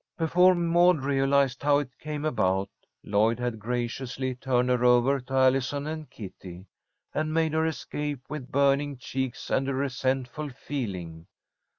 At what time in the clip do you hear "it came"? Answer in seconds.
1.77-2.25